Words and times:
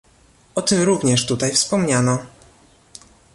O 0.55 0.61
tym 0.61 0.83
również 0.83 1.25
tutaj 1.25 1.51
wspominano 1.51 2.19